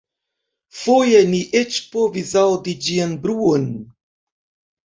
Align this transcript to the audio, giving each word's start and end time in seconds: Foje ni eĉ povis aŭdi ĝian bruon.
Foje 0.77 1.19
ni 1.33 1.41
eĉ 1.61 1.77
povis 1.97 2.33
aŭdi 2.45 2.75
ĝian 2.87 3.15
bruon. 3.27 3.69